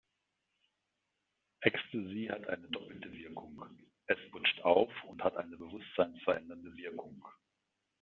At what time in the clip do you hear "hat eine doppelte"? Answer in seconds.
2.31-3.11